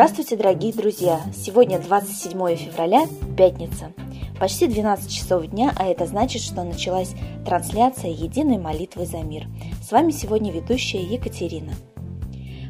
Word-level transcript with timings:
Здравствуйте, 0.00 0.34
дорогие 0.34 0.72
друзья! 0.72 1.20
Сегодня 1.36 1.78
27 1.78 2.56
февраля, 2.56 3.02
пятница. 3.36 3.92
Почти 4.38 4.66
12 4.66 5.12
часов 5.12 5.46
дня, 5.48 5.74
а 5.76 5.84
это 5.84 6.06
значит, 6.06 6.40
что 6.40 6.64
началась 6.64 7.12
трансляция 7.44 8.10
единой 8.10 8.56
молитвы 8.56 9.04
за 9.04 9.18
мир. 9.18 9.46
С 9.86 9.92
вами 9.92 10.10
сегодня 10.10 10.52
ведущая 10.52 11.02
Екатерина. 11.02 11.74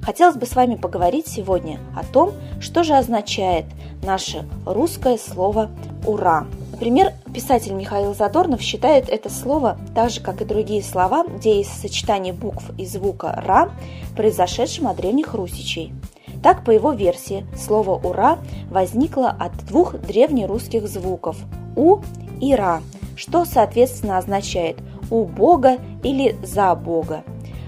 Хотелось 0.03 0.35
бы 0.35 0.45
с 0.45 0.57
вами 0.57 0.75
поговорить 0.75 1.29
сегодня 1.29 1.79
о 1.97 2.03
том, 2.03 2.33
что 2.61 2.83
же 2.83 2.95
означает 2.95 3.67
наше 4.03 4.45
русское 4.67 5.17
слово 5.17 5.71
«ура». 6.05 6.49
Например, 6.73 7.13
писатель 7.33 7.75
Михаил 7.75 8.13
Задорнов 8.13 8.61
считает 8.61 9.09
это 9.09 9.31
слово, 9.31 9.79
так 9.95 10.11
же 10.11 10.21
как 10.21 10.43
и 10.43 10.45
другие 10.45 10.83
слова, 10.83 11.25
где 11.25 11.59
есть 11.59 11.81
сочетание 11.81 12.33
букв 12.33 12.73
и 12.77 12.85
звука 12.85 13.41
«ра», 13.47 13.71
произошедшим 14.17 14.89
от 14.89 14.97
древних 14.97 15.33
русичей– 15.35 15.93
так, 16.43 16.65
по 16.65 16.71
его 16.71 16.93
версии, 16.93 17.47
слово 17.57 18.01
«ура» 18.03 18.39
возникло 18.71 19.29
от 19.29 19.57
двух 19.67 19.99
древнерусских 19.99 20.89
звуков 20.89 21.37
«у» 21.77 21.99
и 22.41 22.55
«ра», 22.55 22.81
что, 23.17 23.45
соответственно, 23.45 24.19
означает 24.19 24.79
«у 25.11 25.25
Бога» 25.25 25.79
или 26.03 26.37
«за 26.43 26.75
Бога». 26.75 27.25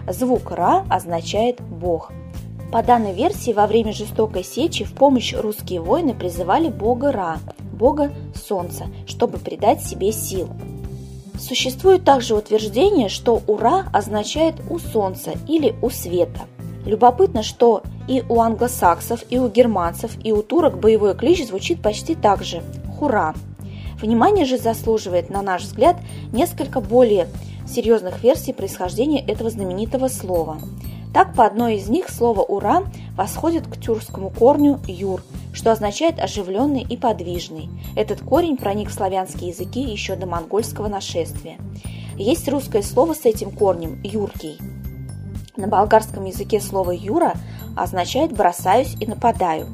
Звук 0.08 0.50
«ра» 0.50 0.84
означает 0.88 1.60
«бог». 1.60 2.12
По 2.72 2.82
данной 2.82 3.12
версии, 3.12 3.52
во 3.52 3.66
время 3.66 3.92
жестокой 3.92 4.42
сечи 4.42 4.84
в 4.84 4.94
помощь 4.94 5.34
русские 5.34 5.82
воины 5.82 6.14
призывали 6.14 6.68
бога 6.68 7.12
Ра, 7.12 7.36
бога 7.70 8.10
Солнца, 8.34 8.86
чтобы 9.06 9.36
придать 9.36 9.82
себе 9.84 10.10
сил. 10.10 10.48
Существует 11.38 12.04
также 12.04 12.34
утверждение, 12.34 13.10
что 13.10 13.42
«ура» 13.46 13.84
означает 13.92 14.54
«у 14.70 14.78
солнца» 14.78 15.32
или 15.46 15.74
«у 15.82 15.90
света». 15.90 16.40
Любопытно, 16.86 17.42
что 17.42 17.82
и 18.08 18.22
у 18.28 18.40
англосаксов, 18.40 19.24
и 19.30 19.38
у 19.38 19.48
германцев, 19.48 20.12
и 20.24 20.32
у 20.32 20.42
турок 20.42 20.78
боевой 20.78 21.14
клич 21.14 21.46
звучит 21.46 21.82
почти 21.82 22.14
так 22.14 22.42
же– 22.42 22.62
«Хура». 23.02 23.34
Внимание 24.00 24.44
же 24.44 24.58
заслуживает, 24.58 25.28
на 25.28 25.42
наш 25.42 25.62
взгляд, 25.62 25.96
несколько 26.32 26.80
более 26.80 27.28
серьезных 27.68 28.22
версий 28.22 28.52
происхождения 28.52 29.24
этого 29.24 29.50
знаменитого 29.50 30.08
слова. 30.08 30.58
Так, 31.12 31.34
по 31.34 31.44
одной 31.44 31.76
из 31.76 31.88
них 31.88 32.08
слово 32.08 32.40
«ура» 32.42 32.84
восходит 33.16 33.66
к 33.66 33.76
тюркскому 33.76 34.30
корню 34.30 34.80
«юр», 34.86 35.22
что 35.52 35.72
означает 35.72 36.20
«оживленный 36.20 36.82
и 36.82 36.96
подвижный». 36.96 37.68
Этот 37.96 38.20
корень 38.20 38.56
проник 38.56 38.88
в 38.88 38.94
славянские 38.94 39.50
языки 39.50 39.80
еще 39.80 40.16
до 40.16 40.26
монгольского 40.26 40.88
нашествия. 40.88 41.58
Есть 42.16 42.48
русское 42.48 42.82
слово 42.82 43.14
с 43.14 43.24
этим 43.24 43.50
корнем 43.50 44.00
«юркий», 44.04 44.58
на 45.56 45.68
болгарском 45.68 46.24
языке 46.24 46.60
слово 46.60 46.92
«юра» 46.92 47.34
означает 47.76 48.32
«бросаюсь 48.32 48.96
и 49.00 49.06
нападаю». 49.06 49.66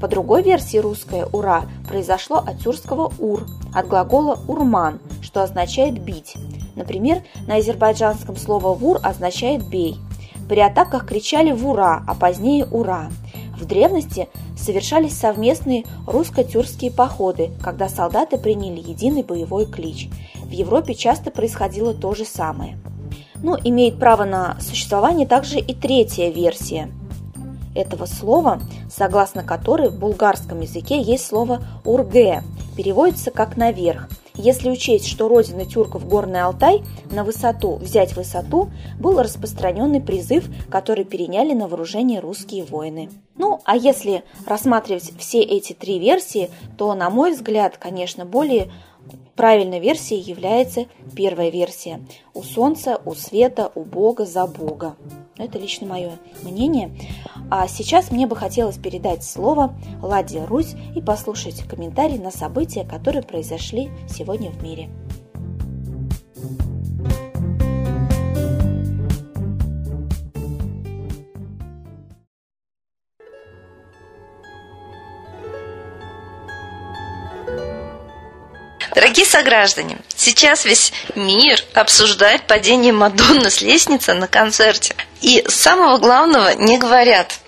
По 0.00 0.06
другой 0.06 0.42
версии 0.42 0.78
русское 0.78 1.26
«ура» 1.32 1.64
произошло 1.88 2.36
от 2.36 2.60
тюркского 2.60 3.12
«ур», 3.18 3.46
от 3.74 3.88
глагола 3.88 4.38
«урман», 4.46 5.00
что 5.22 5.42
означает 5.42 6.00
«бить». 6.00 6.36
Например, 6.76 7.22
на 7.46 7.56
азербайджанском 7.56 8.36
слово 8.36 8.74
«вур» 8.74 9.00
означает 9.02 9.66
«бей». 9.68 9.96
При 10.48 10.60
атаках 10.60 11.06
кричали 11.06 11.50
«вура», 11.50 12.04
а 12.06 12.14
позднее 12.14 12.66
«ура». 12.66 13.10
В 13.58 13.64
древности 13.64 14.28
совершались 14.56 15.18
совместные 15.18 15.84
русско-тюркские 16.06 16.92
походы, 16.92 17.50
когда 17.60 17.88
солдаты 17.88 18.38
приняли 18.38 18.78
единый 18.78 19.24
боевой 19.24 19.66
клич. 19.66 20.08
В 20.44 20.50
Европе 20.50 20.94
часто 20.94 21.32
происходило 21.32 21.92
то 21.92 22.14
же 22.14 22.24
самое– 22.24 22.78
ну, 23.42 23.56
имеет 23.62 23.98
право 23.98 24.24
на 24.24 24.56
существование 24.60 25.26
также 25.26 25.58
и 25.58 25.74
третья 25.74 26.30
версия 26.30 26.90
этого 27.78 28.06
слова, 28.06 28.60
согласно 28.90 29.42
которой 29.42 29.88
в 29.88 29.98
булгарском 29.98 30.60
языке 30.60 31.00
есть 31.00 31.26
слово 31.26 31.62
«урге», 31.84 32.42
переводится 32.76 33.30
как 33.30 33.56
«наверх». 33.56 34.08
Если 34.40 34.70
учесть, 34.70 35.08
что 35.08 35.26
родина 35.26 35.66
тюрков 35.66 36.06
Горный 36.06 36.42
Алтай 36.42 36.84
на 37.10 37.24
высоту, 37.24 37.74
взять 37.74 38.14
высоту, 38.14 38.70
был 39.00 39.20
распространенный 39.20 40.00
призыв, 40.00 40.48
который 40.70 41.04
переняли 41.04 41.54
на 41.54 41.66
вооружение 41.66 42.20
русские 42.20 42.64
воины. 42.64 43.10
Ну, 43.36 43.60
а 43.64 43.76
если 43.76 44.22
рассматривать 44.46 45.12
все 45.18 45.40
эти 45.40 45.72
три 45.72 45.98
версии, 45.98 46.50
то, 46.76 46.94
на 46.94 47.10
мой 47.10 47.32
взгляд, 47.32 47.78
конечно, 47.78 48.24
более 48.24 48.70
Правильной 49.36 49.78
версией 49.78 50.20
является 50.20 50.86
первая 51.14 51.50
версия. 51.50 52.00
У 52.34 52.42
Солнца, 52.42 53.00
у 53.04 53.14
Света, 53.14 53.70
у 53.74 53.84
Бога, 53.84 54.26
за 54.26 54.46
Бога. 54.46 54.96
Это 55.36 55.58
лично 55.58 55.86
мое 55.86 56.18
мнение. 56.42 56.90
А 57.50 57.68
сейчас 57.68 58.10
мне 58.10 58.26
бы 58.26 58.34
хотелось 58.34 58.78
передать 58.78 59.22
слово 59.22 59.74
Ладе 60.02 60.44
Русь 60.44 60.74
и 60.96 61.00
послушать 61.00 61.62
комментарии 61.62 62.18
на 62.18 62.32
события, 62.32 62.84
которые 62.84 63.22
произошли 63.22 63.90
сегодня 64.08 64.50
в 64.50 64.62
мире. 64.62 64.90
Дорогие 79.08 79.24
сограждане, 79.24 79.96
сейчас 80.16 80.66
весь 80.66 80.92
мир 81.14 81.58
обсуждает 81.72 82.46
падение 82.46 82.92
Мадонны 82.92 83.48
с 83.48 83.62
лестницы 83.62 84.12
на 84.12 84.28
концерте. 84.28 84.94
И 85.22 85.42
самого 85.48 85.96
главного 85.96 86.54
не 86.56 86.76
говорят, 86.76 87.38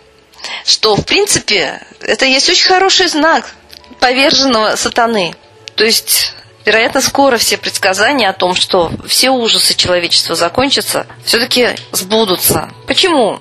что, 0.64 0.96
в 0.96 1.04
принципе, 1.04 1.82
это 2.00 2.24
есть 2.24 2.48
очень 2.48 2.66
хороший 2.66 3.08
знак 3.08 3.54
поверженного 3.98 4.74
сатаны. 4.76 5.34
То 5.74 5.84
есть 5.84 6.32
Вероятно, 6.64 7.00
скоро 7.00 7.36
все 7.38 7.56
предсказания 7.56 8.28
о 8.28 8.34
том, 8.34 8.54
что 8.54 8.92
все 9.06 9.30
ужасы 9.30 9.74
человечества 9.74 10.34
закончатся, 10.34 11.06
все-таки 11.24 11.70
сбудутся. 11.92 12.70
Почему? 12.86 13.40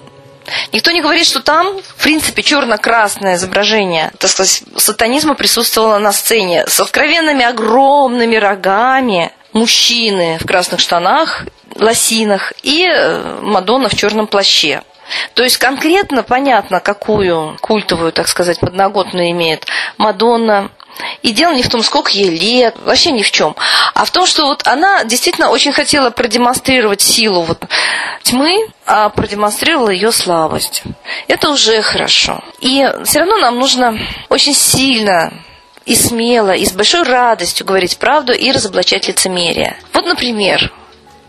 Никто 0.72 0.92
не 0.92 1.02
говорит, 1.02 1.26
что 1.26 1.42
там, 1.42 1.80
в 1.82 2.04
принципе, 2.04 2.44
черно-красное 2.44 3.36
изображение, 3.36 4.12
так 4.18 4.30
сказать, 4.30 4.64
сатанизма 4.78 5.36
присутствовало 5.36 5.98
на 6.00 6.12
сцене 6.12 6.66
с 6.68 6.80
откровенными 6.80 7.44
огромными 7.44 8.36
рогами, 8.36 9.32
мужчины 9.54 10.38
в 10.40 10.46
красных 10.46 10.80
штанах, 10.80 11.46
лосинах 11.76 12.54
и 12.64 12.86
э, 12.86 13.40
Мадонна 13.42 13.90
в 13.90 13.96
черном 13.96 14.28
плаще. 14.28 14.84
То 15.34 15.44
есть 15.44 15.58
конкретно 15.58 16.24
понятно, 16.24 16.80
какую 16.80 17.58
культовую, 17.62 18.12
так 18.12 18.28
сказать, 18.28 18.60
подноготную 18.60 19.32
имеет 19.32 19.66
Мадонна, 19.98 20.70
и 21.22 21.32
дело 21.32 21.54
не 21.54 21.64
в 21.64 21.70
том, 21.70 21.84
сколько 21.84 22.12
ей 22.12 22.30
лет, 22.30 22.76
вообще 22.84 23.12
ни 23.12 23.22
в 23.22 23.32
чем, 23.32 23.56
а 23.94 24.06
в 24.06 24.12
том, 24.12 24.26
что 24.26 24.46
вот 24.46 24.66
она 24.68 25.04
действительно 25.04 25.50
очень 25.50 25.72
хотела 25.72 26.10
продемонстрировать 26.10 27.02
силу 27.02 27.42
вот 27.42 27.64
тьмы, 28.24 28.68
а 28.86 29.10
продемонстрировала 29.10 29.90
ее 29.90 30.12
слабость. 30.12 30.84
Это 31.28 31.50
уже 31.50 31.82
хорошо. 31.82 32.44
И 32.60 32.88
все 33.04 33.20
равно 33.20 33.38
нам 33.38 33.60
нужно 33.60 34.00
очень 34.30 34.54
сильно 34.54 35.34
и 35.86 35.96
смело, 35.96 36.52
и 36.52 36.66
с 36.66 36.72
большой 36.72 37.04
радостью 37.04 37.66
говорить 37.66 37.98
правду 37.98 38.32
и 38.34 38.52
разоблачать 38.52 39.08
лицемерие. 39.08 39.78
Вот, 39.94 40.06
например, 40.06 40.72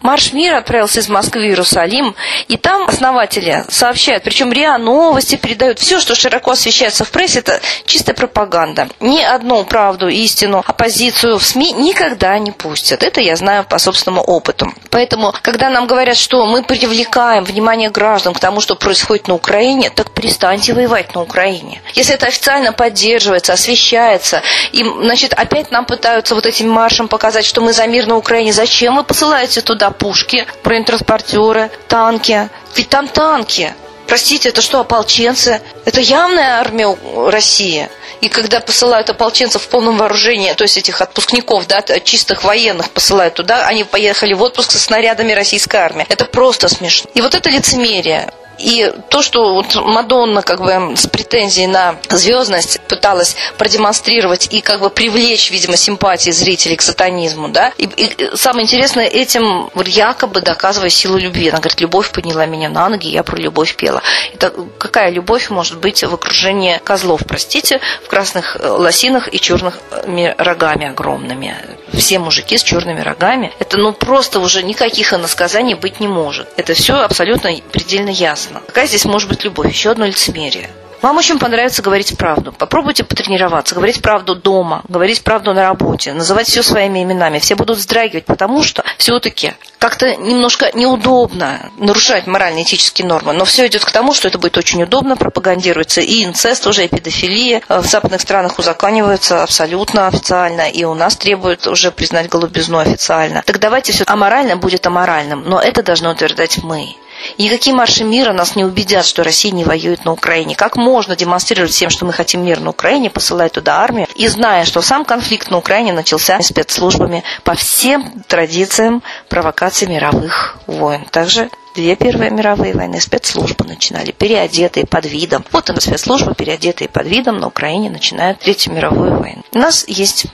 Марш 0.02 0.32
мира 0.32 0.58
отправился 0.58 1.00
из 1.00 1.08
Москвы 1.08 1.42
в 1.42 1.44
Иерусалим, 1.44 2.14
и 2.48 2.56
там 2.56 2.88
основатели 2.88 3.64
сообщают, 3.68 4.24
причем 4.24 4.52
РИА 4.52 4.78
Новости 4.78 5.36
передают 5.36 5.78
все, 5.78 6.00
что 6.00 6.14
широко 6.14 6.52
освещается 6.52 7.04
в 7.04 7.10
прессе, 7.10 7.40
это 7.40 7.60
чистая 7.84 8.14
пропаганда. 8.14 8.88
Ни 9.00 9.20
одну 9.20 9.64
правду, 9.64 10.08
истину, 10.08 10.62
оппозицию 10.66 11.38
в 11.38 11.44
СМИ 11.44 11.72
никогда 11.72 12.38
не 12.38 12.50
пустят. 12.50 13.02
Это 13.02 13.20
я 13.20 13.36
знаю 13.36 13.64
по 13.64 13.78
собственному 13.78 14.22
опыту. 14.22 14.72
Поэтому, 14.90 15.34
когда 15.42 15.68
нам 15.70 15.86
говорят, 15.86 16.16
что 16.16 16.46
мы 16.46 16.62
привлекаем 16.62 17.44
внимание 17.44 17.90
граждан 17.90 18.34
к 18.34 18.40
тому, 18.40 18.60
что 18.60 18.76
происходит 18.76 19.28
на 19.28 19.34
Украине, 19.34 19.90
так 19.90 20.10
перестаньте 20.12 20.72
воевать 20.72 21.14
на 21.14 21.22
Украине. 21.22 21.82
Если 21.94 22.14
это 22.14 22.26
официально 22.26 22.72
поддерживается, 22.72 23.52
освещается, 23.52 24.42
и, 24.72 24.82
значит, 24.82 25.34
опять 25.34 25.70
нам 25.70 25.84
пытаются 25.84 26.34
вот 26.34 26.46
этим 26.46 26.70
маршем 26.70 27.08
показать, 27.08 27.44
что 27.44 27.60
мы 27.60 27.72
за 27.72 27.86
мир 27.86 28.06
на 28.06 28.16
Украине, 28.16 28.52
зачем 28.52 28.96
вы 28.96 29.04
посылаете 29.04 29.60
туда 29.60 29.89
пушки, 29.90 30.46
бронетранспортеры, 30.62 31.70
танки. 31.88 32.48
Ведь 32.74 32.88
там 32.88 33.08
танки. 33.08 33.74
Простите, 34.06 34.48
это 34.48 34.60
что, 34.60 34.80
ополченцы? 34.80 35.60
Это 35.84 36.00
явная 36.00 36.58
армия 36.58 36.96
России. 37.30 37.88
И 38.20 38.28
когда 38.28 38.60
посылают 38.60 39.08
ополченцев 39.08 39.62
в 39.62 39.68
полном 39.68 39.96
вооружении, 39.98 40.52
то 40.52 40.64
есть 40.64 40.76
этих 40.76 41.00
отпускников, 41.00 41.66
да, 41.66 41.80
чистых 42.00 42.42
военных 42.44 42.90
посылают 42.90 43.34
туда, 43.34 43.66
они 43.66 43.84
поехали 43.84 44.34
в 44.34 44.42
отпуск 44.42 44.72
со 44.72 44.78
снарядами 44.78 45.32
российской 45.32 45.76
армии. 45.76 46.06
Это 46.08 46.24
просто 46.24 46.68
смешно. 46.68 47.08
И 47.14 47.20
вот 47.20 47.34
это 47.34 47.48
лицемерие. 47.50 48.32
И 48.60 48.92
то, 49.08 49.22
что 49.22 49.54
вот 49.54 49.74
Мадонна 49.74 50.42
как 50.42 50.60
бы 50.60 50.96
с 50.96 51.06
претензией 51.06 51.66
на 51.66 51.96
звездность 52.10 52.80
пыталась 52.82 53.36
продемонстрировать 53.56 54.48
и 54.52 54.60
как 54.60 54.80
бы 54.80 54.90
привлечь, 54.90 55.50
видимо, 55.50 55.76
симпатии 55.76 56.30
зрителей 56.30 56.76
к 56.76 56.82
сатанизму, 56.82 57.48
да. 57.48 57.72
И, 57.78 57.84
и 57.84 58.36
самое 58.36 58.64
интересное, 58.64 59.06
этим 59.06 59.70
якобы 59.86 60.40
доказывая 60.40 60.90
силу 60.90 61.16
любви. 61.16 61.48
Она 61.48 61.58
говорит, 61.58 61.80
любовь 61.80 62.10
подняла 62.10 62.46
меня 62.46 62.68
на 62.68 62.88
ноги, 62.88 63.08
я 63.08 63.22
про 63.22 63.36
любовь 63.36 63.76
пела. 63.76 64.02
Это 64.34 64.52
какая 64.78 65.10
любовь 65.10 65.50
может 65.50 65.78
быть 65.78 66.02
в 66.02 66.12
окружении 66.12 66.78
козлов, 66.84 67.22
простите, 67.26 67.80
в 68.04 68.08
красных 68.08 68.56
э, 68.56 68.68
лосинах 68.68 69.32
и 69.32 69.40
черных 69.40 69.78
э, 69.90 70.34
рогами 70.36 70.88
огромными. 70.88 71.56
Все 71.92 72.18
мужики 72.18 72.56
с 72.56 72.62
черными 72.62 73.00
рогами. 73.00 73.52
Это 73.58 73.76
ну 73.78 73.92
просто 73.92 74.40
уже 74.40 74.62
никаких 74.62 75.12
иносказаний 75.12 75.74
быть 75.74 76.00
не 76.00 76.08
может. 76.08 76.48
Это 76.56 76.74
все 76.74 77.00
абсолютно 77.00 77.50
предельно 77.72 78.10
ясно. 78.10 78.49
Какая 78.66 78.86
здесь 78.86 79.04
может 79.04 79.28
быть 79.28 79.44
любовь? 79.44 79.68
Еще 79.68 79.90
одно 79.90 80.06
лицемерие. 80.06 80.70
Вам 81.02 81.16
очень 81.16 81.38
понравится 81.38 81.80
говорить 81.80 82.16
правду. 82.18 82.52
Попробуйте 82.52 83.04
потренироваться, 83.04 83.74
говорить 83.74 84.02
правду 84.02 84.34
дома, 84.34 84.82
говорить 84.86 85.22
правду 85.22 85.54
на 85.54 85.62
работе, 85.62 86.12
называть 86.12 86.46
все 86.46 86.62
своими 86.62 87.02
именами. 87.02 87.38
Все 87.38 87.54
будут 87.54 87.78
вздрагивать, 87.78 88.26
потому 88.26 88.62
что 88.62 88.84
все-таки 88.98 89.54
как-то 89.78 90.14
немножко 90.16 90.70
неудобно 90.74 91.70
нарушать 91.78 92.26
морально-этические 92.26 93.06
нормы. 93.06 93.32
Но 93.32 93.46
все 93.46 93.66
идет 93.66 93.82
к 93.82 93.90
тому, 93.90 94.12
что 94.12 94.28
это 94.28 94.38
будет 94.38 94.58
очень 94.58 94.82
удобно, 94.82 95.16
пропагандируется 95.16 96.02
и 96.02 96.22
инцест 96.22 96.66
уже, 96.66 96.84
и 96.84 96.88
педофилия. 96.88 97.62
В 97.66 97.86
западных 97.86 98.20
странах 98.20 98.58
узаконивается 98.58 99.42
абсолютно 99.42 100.06
официально, 100.06 100.68
и 100.68 100.84
у 100.84 100.92
нас 100.92 101.16
требуют 101.16 101.66
уже 101.66 101.92
признать 101.92 102.28
голубизну 102.28 102.78
официально. 102.78 103.42
Так 103.46 103.58
давайте 103.58 103.92
все 103.92 104.04
аморально 104.06 104.56
будет 104.56 104.86
аморальным, 104.86 105.44
но 105.46 105.62
это 105.62 105.82
должны 105.82 106.10
утверждать 106.10 106.62
мы. 106.62 106.94
Никакие 107.38 107.74
марши 107.74 108.04
мира 108.04 108.32
нас 108.32 108.56
не 108.56 108.64
убедят, 108.64 109.04
что 109.04 109.22
Россия 109.24 109.52
не 109.52 109.64
воюет 109.64 110.04
на 110.04 110.12
Украине. 110.12 110.54
Как 110.54 110.76
можно 110.76 111.16
демонстрировать 111.16 111.72
всем, 111.72 111.90
что 111.90 112.04
мы 112.04 112.12
хотим 112.12 112.44
мир 112.44 112.60
на 112.60 112.70
Украине, 112.70 113.10
посылать 113.10 113.52
туда 113.52 113.80
армию, 113.80 114.06
и 114.14 114.26
зная, 114.28 114.64
что 114.64 114.82
сам 114.82 115.04
конфликт 115.04 115.50
на 115.50 115.58
Украине 115.58 115.92
начался 115.92 116.40
спецслужбами 116.40 117.24
по 117.44 117.54
всем 117.54 118.22
традициям 118.26 119.02
провокации 119.28 119.86
мировых 119.86 120.58
войн. 120.66 121.04
Также 121.10 121.50
Две 121.74 121.94
первые 121.94 122.32
мировые 122.32 122.74
войны 122.74 123.00
спецслужбы 123.00 123.64
начинали, 123.64 124.10
переодетые 124.10 124.86
под 124.86 125.06
видом. 125.06 125.44
Вот 125.52 125.70
и 125.70 125.80
спецслужбы, 125.80 126.34
переодетые 126.34 126.88
под 126.88 127.06
видом, 127.06 127.38
на 127.38 127.46
Украине 127.46 127.90
начинают 127.90 128.40
Третью 128.40 128.72
мировую 128.72 129.16
войну. 129.18 129.42
У 129.52 129.58
нас 129.58 129.84
есть 129.86 130.26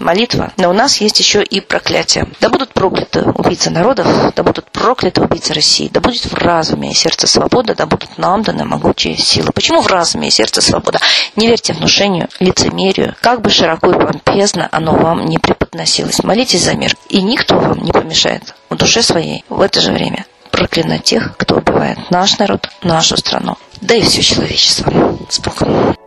молитва, 0.00 0.52
но 0.56 0.70
у 0.70 0.72
нас 0.72 1.00
есть 1.00 1.18
еще 1.18 1.42
и 1.42 1.60
проклятие. 1.60 2.26
Да 2.40 2.48
будут 2.48 2.72
прокляты 2.72 3.22
убийцы 3.22 3.70
народов, 3.70 4.06
да 4.34 4.42
будут 4.42 4.70
прокляты 4.70 5.20
убийцы 5.20 5.52
России, 5.52 5.88
да 5.92 6.00
будет 6.00 6.24
в 6.24 6.34
разуме 6.34 6.90
и 6.90 6.94
сердце 6.94 7.26
свобода, 7.26 7.74
да 7.74 7.86
будут 7.86 8.18
нам 8.18 8.42
даны 8.42 8.64
могучие 8.64 9.16
силы. 9.16 9.50
Почему 9.54 9.80
в 9.80 9.86
разуме 9.86 10.28
и 10.28 10.30
сердце 10.30 10.60
свобода? 10.60 10.98
Не 11.36 11.46
верьте 11.46 11.72
внушению, 11.72 12.28
лицемерию, 12.40 13.14
как 13.20 13.42
бы 13.42 13.50
широко 13.50 13.90
и 13.90 13.94
помпезно 13.94 14.68
оно 14.72 14.92
вам 14.92 15.26
не 15.26 15.38
преподносилось. 15.38 16.22
Молитесь 16.24 16.64
за 16.64 16.74
мир, 16.74 16.94
и 17.08 17.22
никто 17.22 17.56
вам 17.56 17.82
не 17.84 17.92
помешает 17.92 18.54
в 18.68 18.76
душе 18.76 19.02
своей 19.02 19.44
в 19.48 19.60
это 19.60 19.80
же 19.80 19.92
время 19.92 20.26
проклинать 20.50 21.04
тех, 21.04 21.36
кто 21.36 21.56
убивает 21.56 21.98
наш 22.10 22.38
народ, 22.38 22.68
нашу 22.82 23.16
страну, 23.16 23.56
да 23.80 23.94
и 23.94 24.02
все 24.02 24.22
человечество. 24.22 25.16
С 25.28 25.38
Богом. 25.38 25.99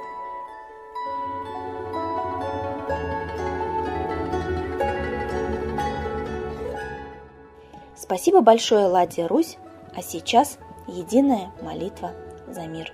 Спасибо 8.13 8.41
большое, 8.41 8.85
Ладья 8.85 9.27
Русь, 9.27 9.57
а 9.95 10.03
сейчас 10.03 10.59
единая 10.85 11.51
молитва 11.63 12.11
за 12.47 12.67
мир. 12.67 12.93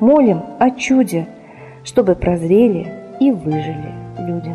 Молим 0.00 0.42
о 0.60 0.70
чуде, 0.70 1.26
чтобы 1.82 2.14
прозрели 2.14 2.86
и 3.18 3.32
выжили 3.32 3.92
люди. 4.18 4.52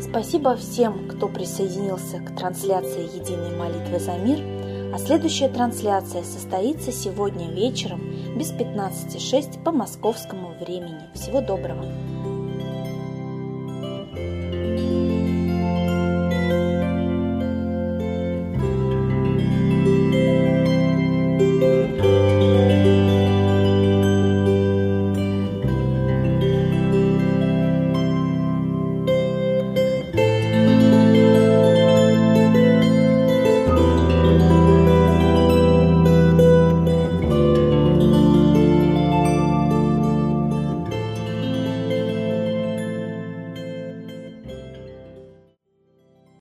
Спасибо 0.00 0.54
всем, 0.54 1.08
кто 1.08 1.26
присоединился 1.26 2.20
к 2.20 2.36
трансляции 2.36 3.02
единой 3.16 3.56
молитвы 3.56 3.98
за 3.98 4.16
мир, 4.16 4.38
а 4.92 4.98
следующая 4.98 5.48
трансляция 5.48 6.22
состоится 6.22 6.92
сегодня 6.92 7.50
вечером 7.50 8.00
без 8.36 8.52
15.06 8.52 9.62
по 9.62 9.72
московскому 9.72 10.54
времени. 10.60 11.08
Всего 11.14 11.40
доброго! 11.40 11.84